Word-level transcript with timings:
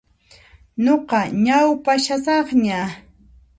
Nuqa 0.83 1.19
ñaupashasaqña. 1.45 2.79